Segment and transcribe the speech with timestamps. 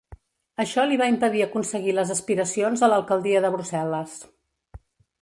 [0.63, 4.21] Això li va impedir aconseguir les aspiracions a l'alcaldia de Brussel·les.